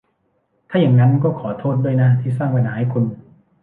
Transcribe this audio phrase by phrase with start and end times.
[0.69, 3.03] ถ้าอย่างนั้นก็ขอโทษด้วยนะที่สร้างปัญหาให้คุณ